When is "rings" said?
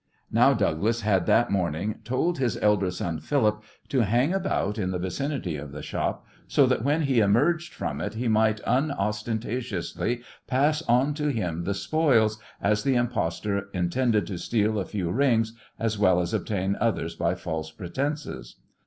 15.11-15.53